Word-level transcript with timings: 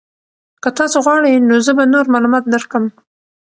که 0.61 0.69
تاسو 0.77 0.97
غواړئ 1.05 1.33
نو 1.47 1.55
زه 1.65 1.71
به 1.77 1.83
نور 1.93 2.05
معلومات 2.13 2.43
درکړم. 2.49 2.85